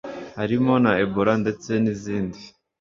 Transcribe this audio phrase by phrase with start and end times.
[0.39, 2.39] harimo na ebola ndetse n’izindi